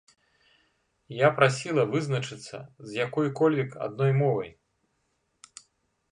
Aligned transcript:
Я 1.15 1.27
прасіла 1.39 1.83
вызначыцца 1.91 2.57
з 2.91 2.99
якой-кольвек 3.05 3.75
адной 3.89 4.11
мовай. 4.23 4.49